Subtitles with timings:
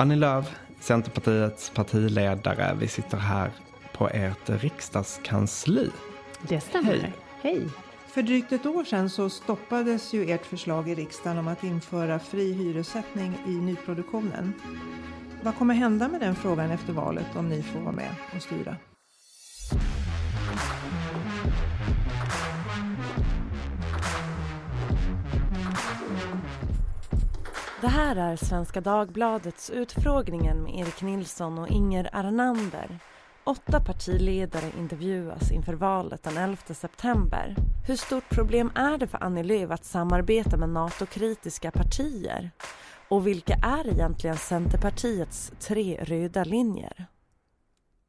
[0.00, 2.76] Annie Lööf, Centerpartiets partiledare.
[2.80, 3.50] Vi sitter här
[3.92, 5.90] på ert riksdagskansli.
[6.42, 6.92] Det stämmer.
[6.92, 7.12] Hej.
[7.42, 7.68] Hej.
[8.06, 12.18] För drygt ett år sedan så stoppades ju ert förslag i riksdagen om att införa
[12.18, 14.52] fri hyressättning i nyproduktionen.
[15.42, 18.76] Vad kommer hända med den frågan efter valet om ni får vara med och styra?
[27.80, 32.98] Det här är Svenska Dagbladets Utfrågningen med Erik Nilsson och Inger Arnander.
[33.44, 37.56] Åtta partiledare intervjuas inför valet den 11 september.
[37.86, 42.50] Hur stort problem är det för Annie Lööf att samarbeta med NATO-kritiska partier?
[43.08, 47.06] Och vilka är egentligen Centerpartiets tre röda linjer?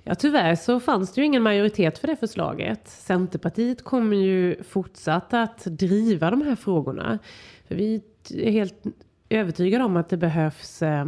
[0.03, 2.87] Ja, tyvärr så fanns det ju ingen majoritet för det förslaget.
[2.87, 7.19] Centerpartiet kommer ju fortsatt att driva de här frågorna.
[7.67, 8.01] För vi
[8.33, 8.83] är helt
[9.29, 11.05] övertygade om att det behövs eh,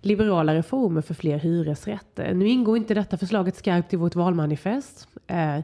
[0.00, 2.34] liberala reformer för fler hyresrätter.
[2.34, 5.08] Nu ingår inte detta förslaget skarpt i vårt valmanifest.
[5.26, 5.58] Eh,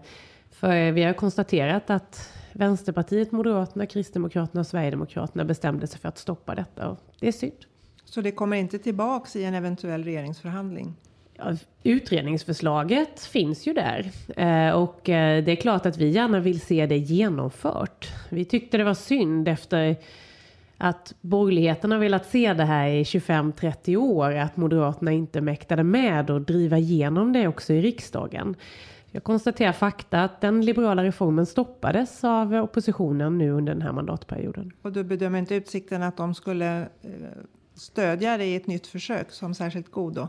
[0.51, 6.55] för vi har konstaterat att Vänsterpartiet, Moderaterna, Kristdemokraterna och Sverigedemokraterna bestämde sig för att stoppa
[6.55, 6.89] detta.
[6.89, 7.67] Och det är synd.
[8.05, 10.95] Så det kommer inte tillbaks i en eventuell regeringsförhandling?
[11.35, 14.11] Ja, utredningsförslaget finns ju där.
[14.37, 18.09] Eh, och eh, det är klart att vi gärna vill se det genomfört.
[18.29, 19.97] Vi tyckte det var synd efter
[20.83, 26.31] att borgerligheten har velat se det här i 25-30 år, att Moderaterna inte mäktade med
[26.31, 28.57] och driva igenom det också i riksdagen.
[29.11, 34.73] Jag konstaterar fakta att den liberala reformen stoppades av oppositionen nu under den här mandatperioden.
[34.83, 36.89] Och du bedömer inte utsikten att de skulle eh,
[37.75, 40.29] stödja dig i ett nytt försök som särskilt god då?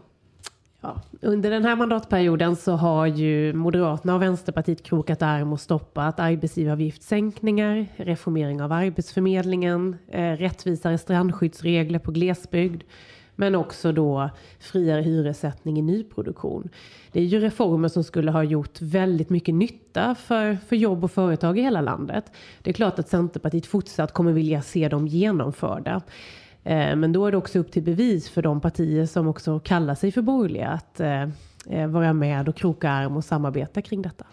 [0.86, 6.20] Ja, under den här mandatperioden så har ju Moderaterna och Vänsterpartiet krokat arm och stoppat
[6.20, 12.84] arbetsgivaravgiftssänkningar, reformering av Arbetsförmedlingen, eh, rättvisare strandskyddsregler på glesbygd,
[13.36, 16.70] men också då friare hyressättning i nyproduktion.
[17.12, 21.12] Det är ju reformer som skulle ha gjort väldigt mycket nytta för, för jobb och
[21.12, 22.32] företag i hela landet.
[22.62, 26.02] Det är klart att Centerpartiet fortsatt kommer vilja se dem genomförda.
[26.64, 29.96] Eh, men då är det också upp till bevis för de partier som också kallar
[29.96, 31.24] sig för borgerliga att eh,
[31.70, 34.26] eh, vara med och kroka arm och samarbeta kring detta.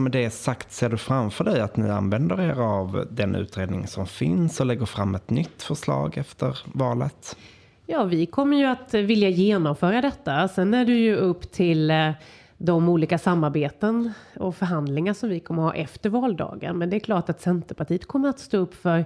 [0.00, 4.06] Med det sagt ser du framför dig att ni använder er av den utredning som
[4.06, 7.36] finns och lägger fram ett nytt förslag efter valet?
[7.86, 10.48] Ja, vi kommer ju att vilja genomföra detta.
[10.48, 11.92] Sen är det ju upp till
[12.58, 16.78] de olika samarbeten och förhandlingar som vi kommer ha efter valdagen.
[16.78, 19.04] Men det är klart att Centerpartiet kommer att stå upp för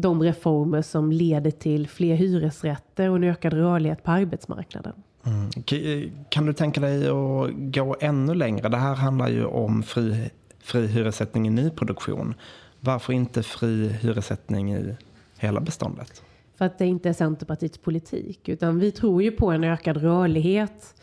[0.00, 4.92] de reformer som leder till fler hyresrätter och en ökad rörlighet på arbetsmarknaden.
[5.24, 6.10] Mm.
[6.28, 8.68] Kan du tänka dig att gå ännu längre?
[8.68, 12.34] Det här handlar ju om fri, fri hyressättning i nyproduktion.
[12.80, 14.96] Varför inte fri hyressättning i
[15.38, 16.22] hela beståndet?
[16.56, 18.48] För att det inte är Centerpartiets politik.
[18.48, 20.94] Utan vi tror ju på en ökad rörlighet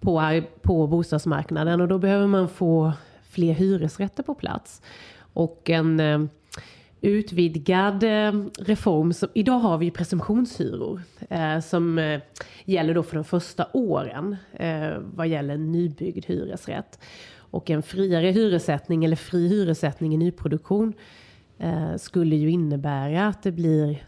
[0.00, 1.80] på, på bostadsmarknaden.
[1.80, 2.92] Och då behöver man få
[3.28, 4.82] fler hyresrätter på plats.
[5.16, 6.24] Och en eh,
[7.04, 9.12] utvidgad eh, reform.
[9.12, 12.20] Som, idag har vi presumtionshyror eh, som eh,
[12.64, 16.98] gäller då för de första åren eh, vad gäller nybyggd hyresrätt.
[17.36, 20.92] Och en friare hyressättning eller fri hyressättning i nyproduktion
[21.58, 24.04] eh, skulle ju innebära att det blir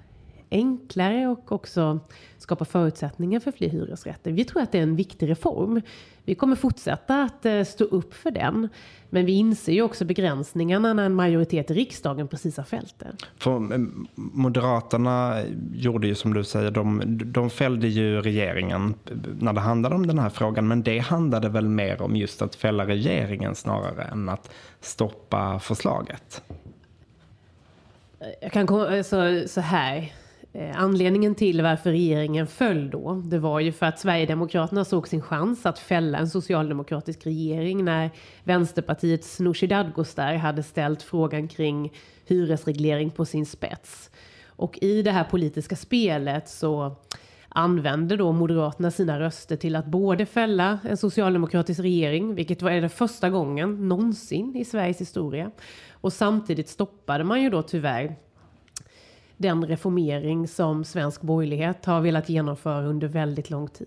[0.50, 2.00] enklare och också
[2.38, 4.30] skapa förutsättningar för fler hyresrätter.
[4.32, 5.82] Vi tror att det är en viktig reform.
[6.26, 8.68] Vi kommer fortsätta att eh, stå upp för den.
[9.10, 13.06] Men vi inser ju också begränsningarna när en majoritet i riksdagen precis har fällt det.
[13.38, 13.78] För eh,
[14.14, 15.42] Moderaterna
[15.74, 18.94] gjorde ju som du säger, de, de fällde ju regeringen
[19.40, 20.68] när det handlade om den här frågan.
[20.68, 24.50] Men det handlade väl mer om just att fälla regeringen snarare än att
[24.80, 26.42] stoppa förslaget.
[28.40, 30.12] Jag kan komma så, så här.
[30.58, 35.22] Eh, anledningen till varför regeringen föll då, det var ju för att Sverigedemokraterna såg sin
[35.22, 38.10] chans att fälla en socialdemokratisk regering när
[38.44, 41.92] Vänsterpartiets Nooshi Dadgostar hade ställt frågan kring
[42.26, 44.10] hyresreglering på sin spets.
[44.46, 46.96] Och i det här politiska spelet så
[47.48, 52.88] använde då Moderaterna sina röster till att både fälla en socialdemokratisk regering, vilket var det
[52.88, 55.50] första gången någonsin i Sveriges historia,
[55.92, 58.16] och samtidigt stoppade man ju då tyvärr
[59.36, 63.86] den reformering som svensk borgerlighet har velat genomföra under väldigt lång tid.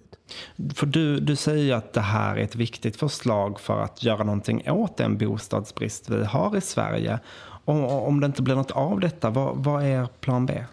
[0.75, 4.71] För du, du säger att det här är ett viktigt förslag för att göra någonting
[4.71, 7.19] åt den bostadsbrist vi har i Sverige.
[7.65, 10.63] Om, om det inte blir något av detta, vad, vad är plan B?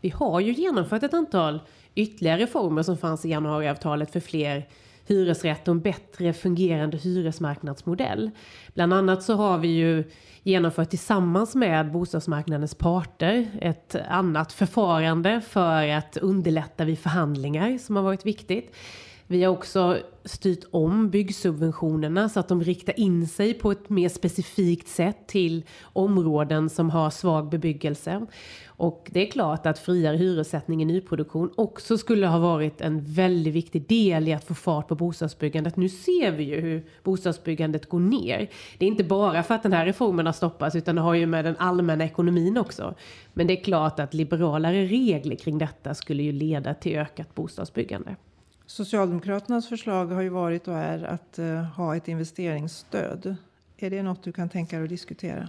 [0.00, 1.60] Vi har ju genomfört ett antal
[1.94, 4.66] ytterligare reformer som fanns i januariavtalet för fler
[5.06, 8.30] hyresrätt och en bättre fungerande hyresmarknadsmodell.
[8.74, 10.04] Bland annat så har vi ju
[10.42, 18.02] genomfört tillsammans med bostadsmarknadens parter ett annat förfarande för att underlätta vid förhandlingar som har
[18.02, 18.74] varit viktigt.
[19.26, 24.08] Vi har också styrt om byggsubventionerna så att de riktar in sig på ett mer
[24.08, 28.26] specifikt sätt till områden som har svag bebyggelse.
[28.66, 33.54] Och det är klart att friare hyressättning i nyproduktion också skulle ha varit en väldigt
[33.54, 35.76] viktig del i att få fart på bostadsbyggandet.
[35.76, 38.50] Nu ser vi ju hur bostadsbyggandet går ner.
[38.78, 41.26] Det är inte bara för att den här reformen har stoppats utan det har ju
[41.26, 42.94] med den allmänna ekonomin också.
[43.32, 48.16] Men det är klart att liberalare regler kring detta skulle ju leda till ökat bostadsbyggande.
[48.66, 53.36] Socialdemokraternas förslag har ju varit och är att eh, ha ett investeringsstöd.
[53.76, 55.48] Är det något du kan tänka dig att diskutera?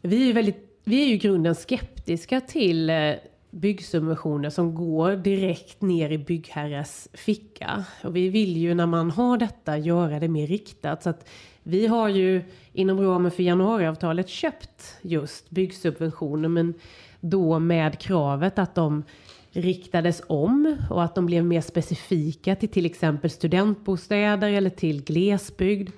[0.00, 3.12] Vi är, väldigt, vi är ju i grunden skeptiska till eh,
[3.50, 7.84] byggsubventioner som går direkt ner i byggherres ficka.
[8.04, 11.02] Och vi vill ju när man har detta göra det mer riktat.
[11.02, 11.28] Så att
[11.62, 16.74] vi har ju inom ramen för januariavtalet köpt just byggsubventioner men
[17.20, 19.04] då med kravet att de
[19.52, 25.90] riktades om och att de blev mer specifika till till exempel studentbostäder eller till glesbygd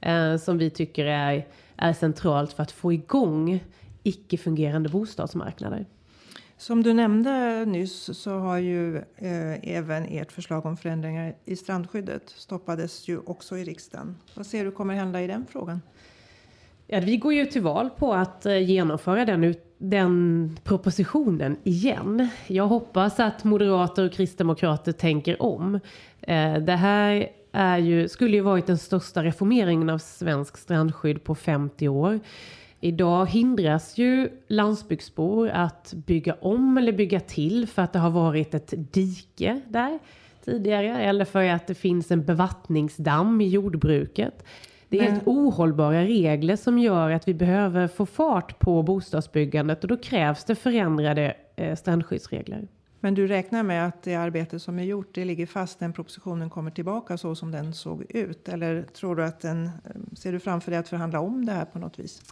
[0.00, 3.64] eh, som vi tycker är, är centralt för att få igång
[4.02, 5.86] icke-fungerande bostadsmarknader.
[6.56, 12.22] Som du nämnde nyss så har ju eh, även ert förslag om förändringar i strandskyddet
[12.28, 14.16] stoppades ju också i riksdagen.
[14.34, 15.80] Vad ser du kommer hända i den frågan?
[16.86, 22.28] Ja, vi går ju till val på att eh, genomföra den, ut, den propositionen igen.
[22.46, 25.80] Jag hoppas att moderater och kristdemokrater tänker om.
[26.20, 31.34] Eh, det här är ju, skulle ju varit den största reformeringen av svensk strandskydd på
[31.34, 32.20] 50 år.
[32.80, 38.54] Idag hindras ju landsbygdsbor att bygga om eller bygga till för att det har varit
[38.54, 39.98] ett dike där
[40.44, 44.44] tidigare eller för att det finns en bevattningsdamm i jordbruket.
[44.92, 49.88] Det är helt ohållbara regler som gör att vi behöver få fart på bostadsbyggandet och
[49.88, 52.68] då krävs det förändrade eh, strandskyddsregler.
[53.00, 56.50] Men du räknar med att det arbete som är gjort, det ligger fast, den propositionen
[56.50, 58.48] kommer tillbaka så som den såg ut?
[58.48, 59.70] Eller tror du att den, eh,
[60.16, 62.22] ser du framför dig att förhandla om det här på något vis?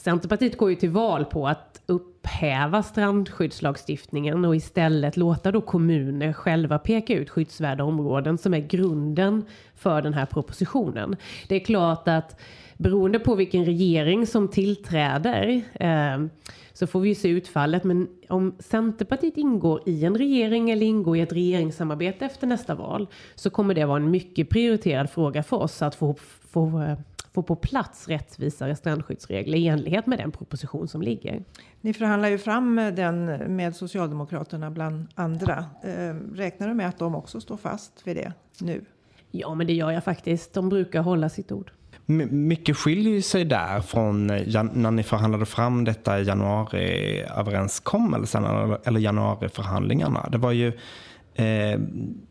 [0.00, 6.78] Centerpartiet går ju till val på att upphäva strandskyddslagstiftningen och istället låta då kommuner själva
[6.78, 9.44] peka ut skyddsvärda områden som är grunden
[9.74, 11.16] för den här propositionen.
[11.48, 12.40] Det är klart att
[12.76, 16.26] beroende på vilken regering som tillträder eh,
[16.72, 17.84] så får vi se utfallet.
[17.84, 23.06] Men om Centerpartiet ingår i en regering eller ingår i ett regeringssamarbete efter nästa val
[23.34, 26.14] så kommer det vara en mycket prioriterad fråga för oss att få,
[26.50, 26.98] få eh,
[27.34, 31.42] få på plats rättvisare strandskyddsregler i enlighet med den proposition som ligger.
[31.80, 33.24] Ni förhandlar ju fram den
[33.56, 35.64] med Socialdemokraterna bland andra.
[35.82, 38.84] Eh, räknar du med att de också står fast vid det nu?
[39.30, 40.54] Ja, men det gör jag faktiskt.
[40.54, 41.70] De brukar hålla sitt ord.
[42.06, 48.44] mycket skiljer sig där från när ni förhandlade fram detta i januariöverenskommelsen
[48.84, 50.28] eller januariförhandlingarna.
[50.32, 50.68] Det var ju
[51.34, 51.80] eh,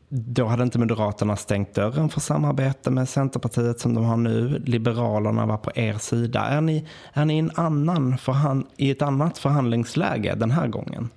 [0.10, 4.60] då hade inte Moderaterna stängt dörren för samarbete med Centerpartiet som de har nu.
[4.66, 6.40] Liberalerna var på er sida.
[6.40, 8.18] Är ni, är ni en annan
[8.78, 11.10] i ett annat förhandlingsläge den här gången?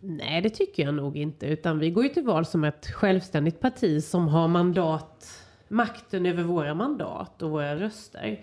[0.00, 1.46] Nej, det tycker jag nog inte.
[1.46, 6.42] Utan vi går ju till val som ett självständigt parti som har mandat, makten över
[6.42, 8.40] våra mandat och våra röster.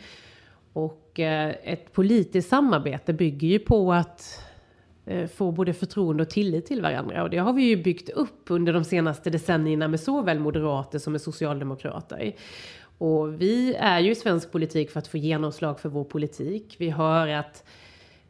[0.74, 4.40] Och eh, ett politiskt samarbete bygger ju på att
[5.06, 7.24] Eh, få både förtroende och tillit till varandra.
[7.24, 11.12] Och det har vi ju byggt upp under de senaste decennierna med såväl moderater som
[11.12, 12.36] med socialdemokrater.
[12.98, 16.76] Och vi är ju i svensk politik för att få genomslag för vår politik.
[16.80, 17.64] Vi hör att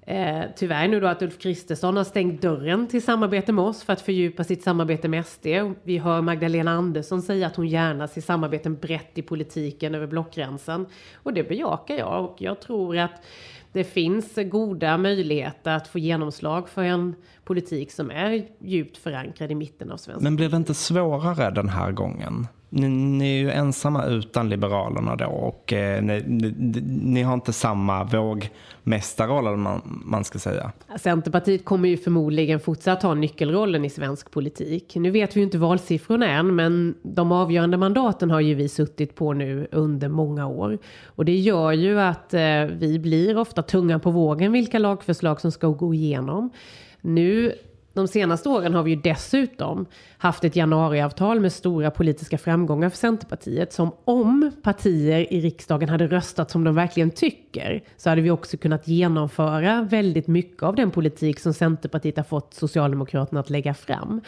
[0.05, 3.93] eh, tyvärr nu då att Ulf Kristersson har stängt dörren till samarbete med oss för
[3.93, 5.47] att fördjupa sitt samarbete med SD.
[5.83, 10.85] Vi hör Magdalena Andersson säga att hon gärna ser samarbeten brett i politiken över blockgränsen.
[11.15, 13.21] Och det bejakar jag och jag tror att
[13.71, 19.55] det finns goda möjligheter att få genomslag för en politik som är djupt förankrad i
[19.55, 22.47] mitten av svensk Men blir det inte svårare den här gången?
[22.75, 26.53] Ni, ni är ju ensamma utan Liberalerna då och eh, ni, ni,
[27.03, 30.71] ni, har inte samma vågmästarroll eller man, man ska säga.
[30.99, 34.95] Centerpartiet kommer ju förmodligen fortsatt ha nyckelrollen i svensk politik.
[34.95, 39.15] Nu vet vi ju inte valsiffrorna än men de avgörande mandaten har ju vi suttit
[39.15, 40.77] på nu under många år.
[41.05, 45.51] Och det gör ju att eh, vi blir ofta tunga på vågen vilka lagförslag som
[45.51, 46.49] ska gå igenom.
[47.01, 47.53] Nu
[47.93, 49.85] de senaste åren har vi ju dessutom
[50.17, 56.07] haft ett januariavtal med stora politiska framgångar för Centerpartiet som om partier i riksdagen hade
[56.07, 60.91] röstat som de verkligen tycker så hade vi också kunnat genomföra väldigt mycket av den
[60.91, 64.21] politik som Centerpartiet har fått Socialdemokraterna att lägga fram.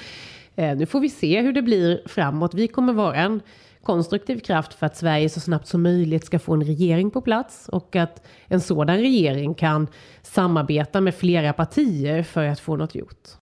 [0.55, 2.53] Eh, nu får vi se hur det blir framåt.
[2.53, 3.41] Vi kommer vara en
[3.83, 7.69] konstruktiv kraft för att Sverige så snabbt som möjligt ska få en regering på plats
[7.69, 9.87] och att en sådan regering kan
[10.21, 13.44] samarbeta med flera partier för att få något gjort.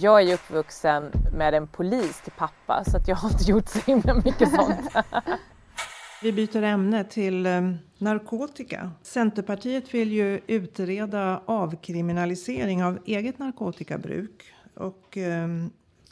[0.00, 3.68] Jag är ju uppvuxen med en polis till pappa så att jag har inte gjort
[3.68, 4.92] så himla mycket sånt.
[6.22, 8.90] Vi byter ämne till eh, narkotika.
[9.02, 15.48] Centerpartiet vill ju utreda avkriminalisering av eget narkotikabruk och eh,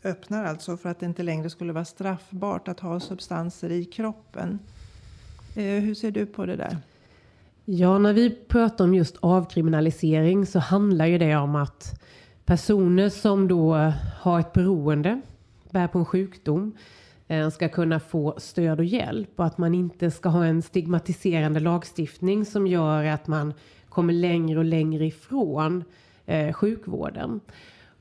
[0.05, 4.59] öppnar alltså för att det inte längre skulle vara straffbart att ha substanser i kroppen.
[5.57, 6.77] Eh, hur ser du på det där?
[7.65, 12.01] Ja, när vi pratar om just avkriminalisering så handlar ju det om att
[12.47, 15.21] personer som då eh, har ett beroende,
[15.71, 16.73] bär på en sjukdom,
[17.29, 21.61] eh, ska kunna få stöd och hjälp och att man inte ska ha en stigmatiserande
[21.61, 23.55] lagstiftning som gör att man
[23.89, 25.85] kommer längre och längre ifrån
[26.27, 27.41] eh, sjukvården.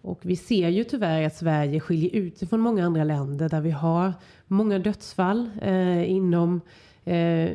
[0.01, 3.61] Och vi ser ju tyvärr att Sverige skiljer ut sig från många andra länder där
[3.61, 4.13] vi har
[4.47, 5.49] många dödsfall
[6.05, 6.61] inom
[7.05, 7.49] eh,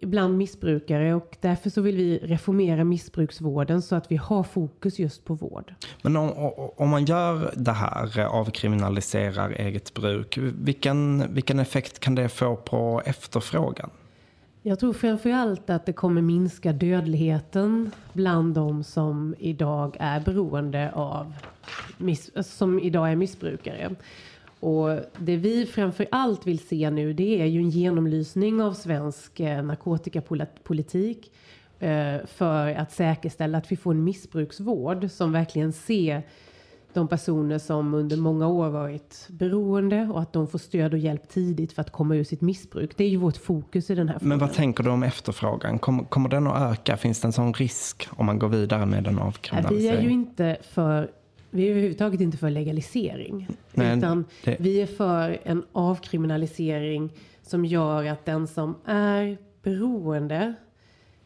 [0.00, 5.24] bland missbrukare och därför så vill vi reformera missbruksvården så att vi har fokus just
[5.24, 5.74] på vård.
[6.02, 6.30] Men om,
[6.76, 13.02] om man gör det här, avkriminaliserar eget bruk, vilken, vilken effekt kan det få på
[13.04, 13.90] efterfrågan?
[14.64, 21.34] Jag tror framförallt att det kommer minska dödligheten bland de som idag är beroende av,
[22.42, 23.94] som idag är missbrukare.
[24.62, 29.40] Och det vi framför allt vill se nu det är ju en genomlysning av svensk
[29.40, 31.32] eh, narkotikapolitik
[31.78, 36.22] eh, för att säkerställa att vi får en missbruksvård som verkligen ser
[36.92, 41.28] de personer som under många år varit beroende och att de får stöd och hjälp
[41.28, 42.96] tidigt för att komma ur sitt missbruk.
[42.96, 44.28] Det är ju vårt fokus i den här frågan.
[44.28, 45.78] Men vad tänker du om efterfrågan?
[45.78, 46.96] Kommer, kommer den att öka?
[46.96, 49.82] Finns det en sån risk om man går vidare med en avkriminalisering?
[49.82, 51.10] Vi är ju inte för
[51.54, 53.48] vi är överhuvudtaget inte för legalisering.
[53.72, 54.56] Nej, utan det...
[54.60, 60.54] vi är för en avkriminalisering som gör att den som är beroende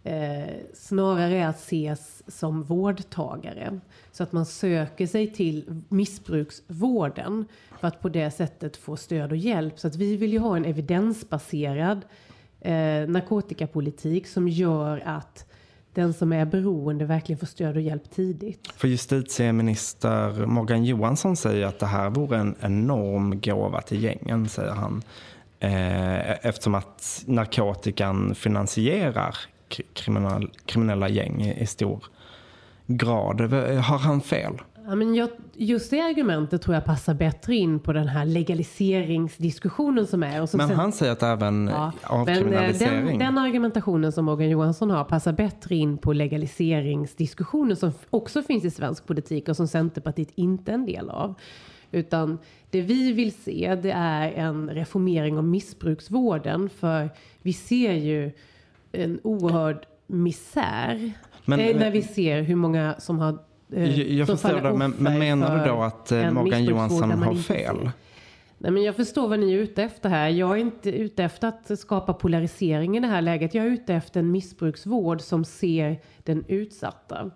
[0.04, 3.80] eh, snarare är att ses som vårdtagare.
[4.12, 7.44] Så att man söker sig till missbruksvården
[7.80, 9.78] för att på det sättet få stöd och hjälp.
[9.78, 12.04] Så att vi vill ju ha en evidensbaserad
[12.60, 15.52] eh, narkotikapolitik som gör att
[15.96, 18.72] den som är beroende verkligen får stöd och hjälp tidigt.
[18.76, 24.72] För justitieminister Morgan Johansson säger att det här vore en enorm gåva till gängen, säger
[24.72, 25.02] han.
[25.60, 29.36] Eh, eftersom att narkotikan finansierar
[29.94, 32.04] kriminal, kriminella gäng i stor
[32.86, 33.40] grad.
[33.82, 34.52] Har han fel?
[34.88, 40.06] Ja, men jag, just det argumentet tror jag passar bättre in på den här legaliseringsdiskussionen
[40.06, 40.42] som är.
[40.42, 43.06] Och som men sen, han säger att även ja, avkriminalisering...
[43.06, 48.64] Den, den, argumentationen som Morgan Johansson har passar bättre in på legaliseringsdiskussionen som också finns
[48.64, 51.34] i svensk politik och som Centerpartiet inte är en del av.
[51.90, 52.38] Utan
[52.70, 57.10] det vi vill se det är en reformering av missbruksvården för
[57.42, 58.32] vi ser ju
[58.92, 61.12] en oerhörd misär
[61.44, 65.18] men, eh, när vi ser hur många som har Eh, jag förstår det, men, men
[65.18, 67.90] menar du då att eh, Morgan Johansson har fel?
[68.58, 70.28] Nej, men jag förstår vad ni är ute efter här.
[70.28, 73.54] Jag är inte ute efter att skapa polarisering i det här läget.
[73.54, 77.30] Jag är ute efter en missbruksvård som ser den utsatta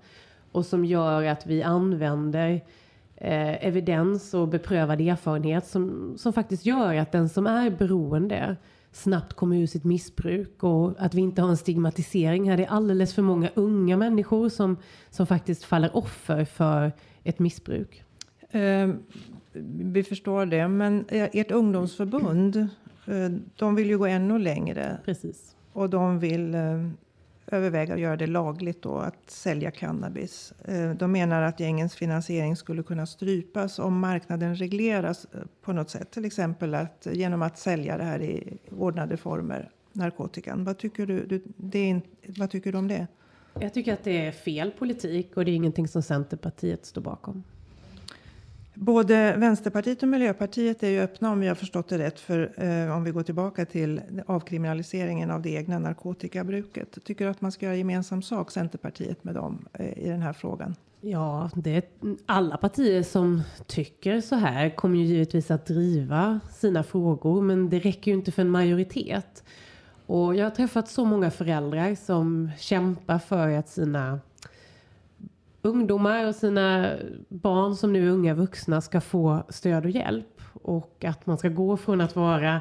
[0.53, 2.51] och som gör att vi använder
[3.17, 8.57] eh, evidens och beprövad erfarenhet som, som faktiskt gör att den som är beroende
[8.93, 12.57] snabbt kommer ur sitt missbruk och att vi inte har en stigmatisering här.
[12.57, 14.77] Det är alldeles för många unga människor som,
[15.11, 16.93] som faktiskt faller offer för
[17.25, 18.03] ett missbruk.
[18.51, 18.91] Eh,
[19.93, 22.57] vi förstår det, men eh, ert ungdomsförbund,
[23.07, 24.99] eh, de vill ju gå ännu längre.
[25.05, 25.57] Precis.
[25.73, 26.89] Och de vill eh,
[27.47, 30.53] överväga att göra det lagligt då att sälja cannabis.
[30.65, 35.91] Eh, de menar att gängens finansiering skulle kunna strypas om marknaden regleras eh, på något
[35.91, 36.11] sätt.
[36.11, 40.65] Till exempel att, eh, genom att sälja det här i ordnade former, narkotikan.
[40.65, 42.01] Vad tycker du, du det är,
[42.39, 43.07] vad tycker du om det?
[43.61, 47.45] Jag tycker att det är fel politik och det är ingenting som Centerpartiet står bakom.
[48.83, 52.97] Både Vänsterpartiet och Miljöpartiet är ju öppna om vi har förstått det rätt för eh,
[52.97, 57.05] om vi går tillbaka till avkriminaliseringen av det egna narkotikabruket.
[57.05, 60.33] Tycker du att man ska göra gemensam sak, Centerpartiet, med dem eh, i den här
[60.33, 60.75] frågan?
[61.01, 61.83] Ja, det är
[62.27, 67.79] alla partier som tycker så här kommer ju givetvis att driva sina frågor, men det
[67.79, 69.45] räcker ju inte för en majoritet.
[70.07, 74.21] Och jag har träffat så många föräldrar som kämpar för att sina
[75.63, 76.93] ungdomar och sina
[77.29, 80.41] barn som nu är unga vuxna ska få stöd och hjälp.
[80.63, 82.61] Och att man ska gå från att vara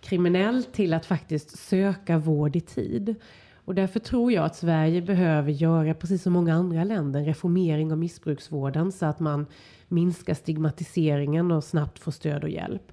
[0.00, 3.14] kriminell till att faktiskt söka vård i tid.
[3.54, 7.98] Och därför tror jag att Sverige behöver göra, precis som många andra länder, reformering av
[7.98, 9.46] missbruksvården så att man
[9.88, 12.92] minskar stigmatiseringen och snabbt får stöd och hjälp.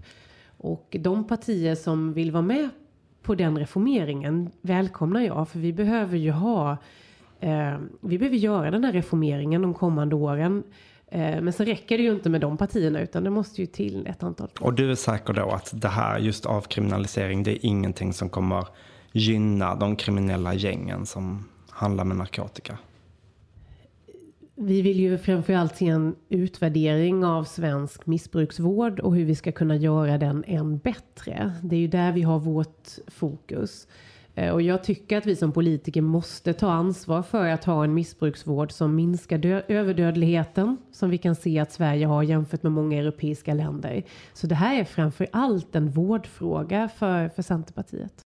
[0.57, 2.69] Och de partier som vill vara med
[3.21, 6.77] på den reformeringen välkomnar jag, för vi behöver ju ha
[7.39, 10.63] Eh, vi behöver göra den här reformeringen de kommande åren.
[11.07, 14.07] Eh, men så räcker det ju inte med de partierna utan det måste ju till
[14.07, 14.49] ett antal.
[14.59, 18.67] Och du är säker då att det här just avkriminalisering det är ingenting som kommer
[19.11, 22.77] gynna de kriminella gängen som handlar med narkotika?
[24.57, 29.75] Vi vill ju framförallt se en utvärdering av svensk missbruksvård och hur vi ska kunna
[29.75, 31.53] göra den än bättre.
[31.63, 33.87] Det är ju där vi har vårt fokus.
[34.35, 37.93] Eh, och jag tycker att vi som politiker måste ta ansvar för att ha en
[37.93, 43.53] missbruksvård som minskar överdödligheten som vi kan se att Sverige har jämfört med många europeiska
[43.53, 44.03] länder.
[44.33, 48.25] Så det här är framför allt en vårdfråga för, för Centerpartiet.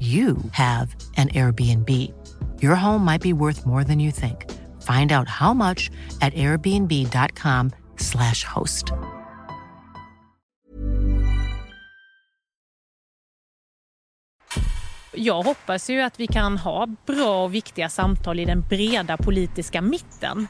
[0.00, 1.90] you have an Airbnb.
[2.62, 4.44] Your home might be worth more than you think.
[4.82, 5.90] Find out how much
[6.20, 8.92] at airbnb.com slash host.
[15.14, 19.82] Jag hoppas ju att vi kan ha bra och viktiga samtal i den breda politiska
[19.82, 20.46] mitten.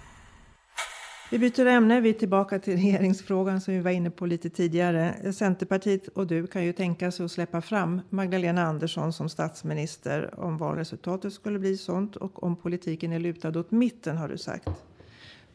[1.31, 2.01] Vi byter ämne.
[2.01, 5.33] Vi är tillbaka till regeringsfrågan som vi var inne på lite tidigare.
[5.33, 10.59] Centerpartiet och du kan ju tänka sig att släppa fram Magdalena Andersson som statsminister om
[10.59, 14.69] valresultatet skulle bli sånt och om politiken är lutad åt mitten har du sagt.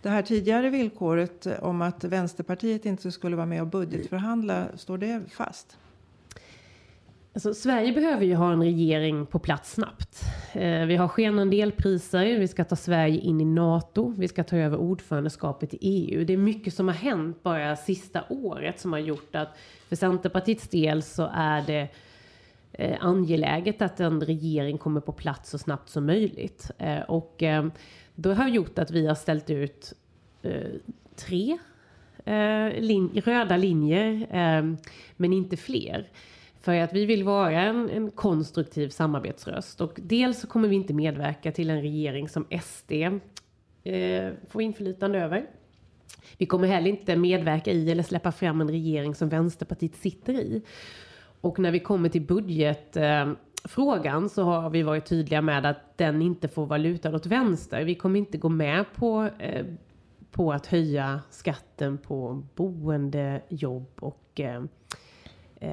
[0.02, 5.22] Det här tidigare villkoret om att Vänsterpartiet inte skulle vara med och budgetförhandla, står det
[5.32, 5.78] fast?
[7.36, 10.24] Alltså, Sverige behöver ju ha en regering på plats snabbt.
[10.54, 14.58] Eh, vi har skenande elpriser, vi ska ta Sverige in i NATO, vi ska ta
[14.58, 16.26] över ordförandeskapet i EU.
[16.26, 19.58] Det är mycket som har hänt bara sista året som har gjort att
[19.90, 21.88] för Centerpartiets del så är det
[22.72, 26.72] eh, angeläget att en regering kommer på plats så snabbt som möjligt.
[26.78, 27.66] Eh, och eh,
[28.16, 29.94] det har gjort att vi har ställt ut
[30.42, 30.72] eh,
[31.16, 31.58] tre
[32.26, 34.76] eh, lin röda linjer, eh,
[35.18, 36.10] men inte fler.
[36.64, 39.82] För att vi vill vara en, en konstruktiv samarbetsröst.
[39.82, 43.12] Och dels så kommer vi inte medverka till en regering som SD eh,
[44.50, 45.46] får inflytande över.
[46.38, 50.62] Vi kommer heller inte medverka i eller släppa fram en regering som Vänsterpartiet sitter i.
[51.42, 56.22] Och när vi kommer till budgetfrågan eh, så har vi varit tydliga med att den
[56.22, 57.84] inte får vara lutad åt vänster.
[57.84, 59.66] Vi kommer inte gå med på, eh,
[60.32, 64.64] på att höja skatten på boende, jobb och eh,
[65.64, 65.70] eh,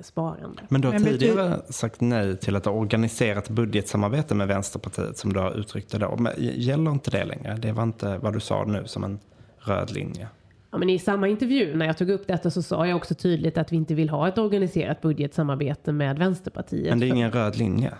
[0.00, 0.62] sparande.
[0.68, 5.40] Men du har tidigare sagt nej till att ha organiserat budgetsamarbete med Vänsterpartiet som du
[5.40, 6.16] har uttryckt det då.
[6.16, 7.56] Men gäller inte det längre?
[7.56, 9.18] Det var inte vad du sa nu som en
[9.58, 10.28] röd linje.
[10.70, 13.58] Ja, men I samma intervju när jag tog upp detta så sa jag också tydligt
[13.58, 16.90] att vi inte vill ha ett organiserat budgetsamarbete med Vänsterpartiet.
[16.90, 17.92] Men det är ingen röd linje?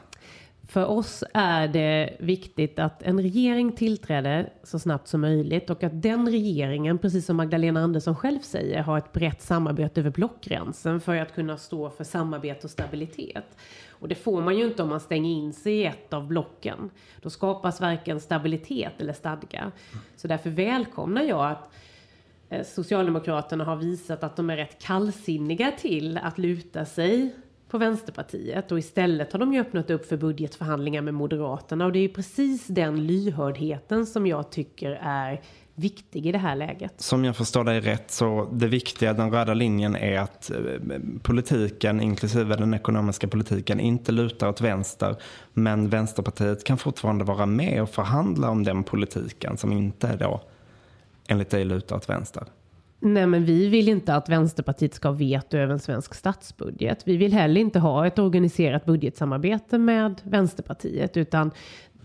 [0.68, 6.02] För oss är det viktigt att en regering tillträder så snabbt som möjligt och att
[6.02, 11.16] den regeringen, precis som Magdalena Andersson själv säger, har ett brett samarbete över blockgränsen för
[11.16, 13.57] att kunna stå för samarbete och stabilitet.
[13.90, 16.90] Och det får man ju inte om man stänger in sig i ett av blocken.
[17.22, 19.72] Då skapas varken stabilitet eller stadga.
[20.16, 21.70] Så därför välkomnar jag att
[22.48, 27.35] eh, Socialdemokraterna har visat att de är rätt kallsinniga till att luta sig
[27.68, 31.98] på Vänsterpartiet och istället har de ju öppnat upp för budgetförhandlingar med Moderaterna och det
[31.98, 35.40] är ju precis den lyhördheten som jag tycker är
[35.78, 36.92] viktig i det här läget.
[36.96, 40.59] Som jag förstår dig rätt så det viktiga, den röda linjen är att eh,
[41.22, 45.16] politiken, inklusive den ekonomiska politiken, inte lutar åt vänster.
[45.52, 50.40] Men Vänsterpartiet kan fortfarande vara med och förhandla om den politiken som inte då
[51.28, 52.44] enligt dig lutar åt vänster?
[53.00, 57.02] Nej, men vi vill inte att Vänsterpartiet ska veto över en svensk statsbudget.
[57.04, 61.50] Vi vill heller inte ha ett organiserat budgetsamarbete med Vänsterpartiet, utan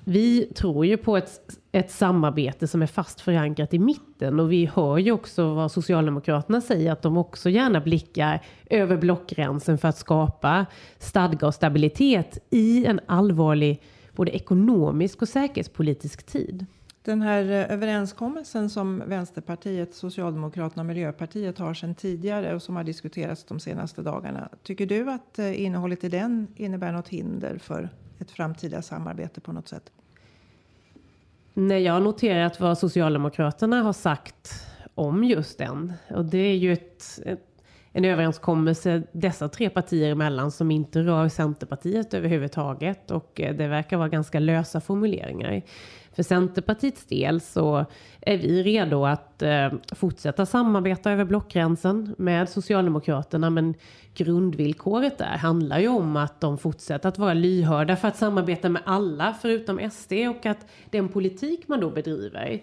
[0.04, 1.40] vi tror ju på ett,
[1.72, 6.62] ett samarbete som är fast förankrat i mitten och vi hör ju också vad Socialdemokraterna
[6.62, 10.66] säger att de också gärna blickar över blockgränsen för att skapa
[11.00, 13.82] stadga och stabilitet i en allvarlig
[14.16, 16.66] både ekonomisk och säkerhetspolitisk tid.
[17.04, 22.84] Den här eh, överenskommelsen som Vänsterpartiet, Socialdemokraterna och Miljöpartiet har sedan tidigare och som har
[22.84, 24.50] diskuterats de senaste dagarna.
[24.64, 27.90] Tycker du att eh, innehållet i den innebär något hinder för
[28.20, 29.92] ett framtida samarbete på något sätt?
[31.54, 35.94] Nej, jag har noterat vad Socialdemokraterna har sagt om just den.
[36.10, 37.53] Och det är ju ett, ett,
[37.94, 43.12] en överenskommelse dessa tre partier emellan som inte rör Centerpartiet överhuvudtaget.
[43.12, 45.62] Och eh, det verkar vara ganska lösa formuleringar.
[46.16, 47.86] För Centerpartiets del så
[48.22, 53.50] är vi redo att eh, fortsätta samarbeta över blockgränsen med Socialdemokraterna.
[53.50, 53.74] Men
[54.16, 58.82] grundvillkoret där handlar ju om att de fortsätter att vara lyhörda för att samarbeta med
[58.86, 62.62] alla förutom SD och att den politik man då bedriver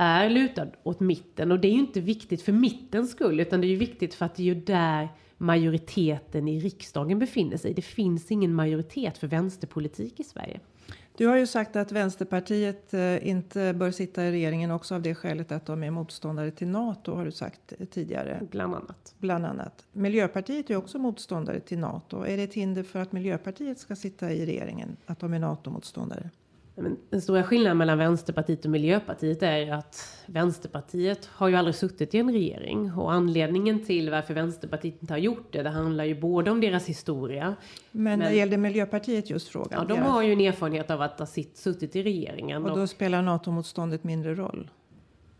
[0.00, 1.52] är lutad åt mitten.
[1.52, 4.26] Och det är ju inte viktigt för mittens skull utan det är ju viktigt för
[4.26, 5.08] att det är ju där
[5.38, 7.74] majoriteten i riksdagen befinner sig.
[7.74, 10.60] Det finns ingen majoritet för vänsterpolitik i Sverige.
[11.16, 15.14] Du har ju sagt att Vänsterpartiet eh, inte bör sitta i regeringen också av det
[15.14, 18.40] skälet att de är motståndare till Nato har du sagt tidigare.
[18.50, 19.14] Bland annat.
[19.18, 19.86] Bland annat.
[19.92, 22.22] Miljöpartiet är också motståndare till Nato.
[22.24, 26.30] Är det ett hinder för att Miljöpartiet ska sitta i regeringen att de är Nato-motståndare?
[27.10, 32.18] Den stora skillnaden mellan Vänsterpartiet och Miljöpartiet är att Vänsterpartiet har ju aldrig suttit i
[32.18, 36.50] en regering och anledningen till varför Vänsterpartiet inte har gjort det, det handlar ju både
[36.50, 37.56] om deras historia.
[37.90, 39.86] Men, men när det gällde Miljöpartiet just frågan?
[39.88, 42.64] Ja, de har ju en erfarenhet av att ha sitt, suttit i regeringen.
[42.64, 42.90] Och då och...
[42.90, 44.70] spelar NATO-motståndet mindre roll?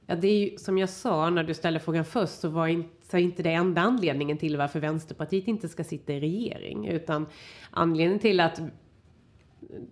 [0.07, 3.07] Ja, det är ju som jag sa när du ställde frågan först så var inte,
[3.11, 7.27] så inte det enda anledningen till varför Vänsterpartiet inte ska sitta i regering, utan
[7.71, 8.61] anledningen till att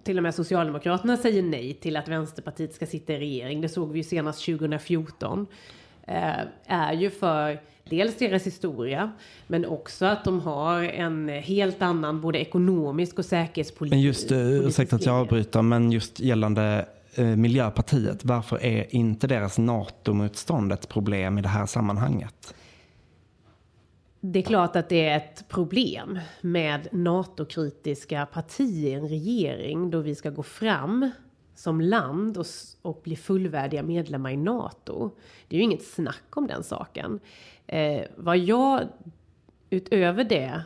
[0.03, 3.61] till och med Socialdemokraterna säger nej till att Vänsterpartiet ska sitta i regering.
[3.61, 5.47] Det såg vi ju senast 2014.
[6.07, 9.13] Eh, är ju för dels deras historia,
[9.47, 14.67] men också att de har en helt annan både ekonomisk och säkerhetspolitisk Men just, uh,
[14.67, 16.87] ursäkta att jag avbryter, men just gällande
[17.19, 22.55] uh, Miljöpartiet, varför är inte deras NATO-motstånd ett problem i det här sammanhanget?
[24.21, 30.01] Det är klart att det är ett problem med NATO-kritiska partier i en regering då
[30.01, 31.11] vi ska gå fram
[31.55, 32.47] som land och,
[32.83, 35.11] och bli fullvärdiga medlemmar i NATO.
[35.49, 37.21] Det är ju inget snack om den saken.
[37.67, 38.89] Eh, vad jag
[39.71, 40.63] utöver det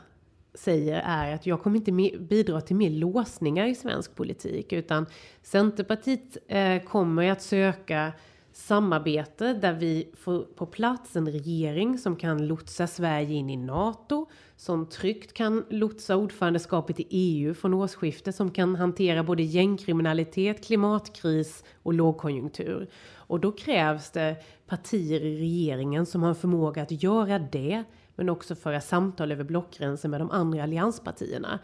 [0.54, 5.06] säger är att jag kommer inte bidra till mer låsningar i svensk politik utan
[5.42, 8.12] Centerpartiet eh, kommer att söka
[8.52, 14.26] samarbete där vi får på plats en regering som kan lotsa Sverige in i NATO,
[14.56, 21.64] som tryggt kan lotsa ordförandeskapet i EU från årsskiftet, som kan hantera både gängkriminalitet, klimatkris
[21.82, 22.88] och lågkonjunktur.
[23.14, 24.36] Och då krävs det
[24.66, 27.84] partier i regeringen som har en förmåga att göra det,
[28.16, 31.58] men också föra samtal över blockgränsen med de andra allianspartierna.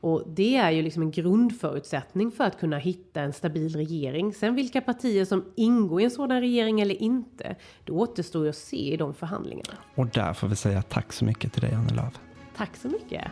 [0.00, 4.34] Och det är ju liksom en grundförutsättning för att kunna hitta en stabil regering.
[4.34, 8.56] Sen vilka partier som ingår i en sådan regering eller inte, det återstår ju att
[8.56, 9.74] se i de förhandlingarna.
[9.94, 12.20] Och där får vi säga tack så mycket till dig Annie Lööf.
[12.56, 13.24] Tack så mycket.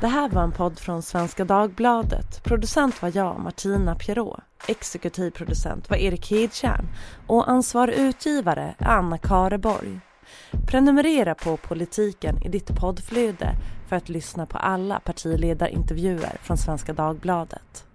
[0.00, 2.42] Det här var en podd från Svenska Dagbladet.
[2.44, 4.40] Producent var jag, Martina Pierrot.
[4.68, 6.86] Exekutiv producent var Erik Hedtjärn
[7.26, 10.00] och ansvarig utgivare är Anna Kareborg.
[10.66, 13.54] Prenumerera på Politiken i ditt poddflöde
[13.88, 17.89] för att lyssna på alla partiledarintervjuer från Svenska Dagbladet.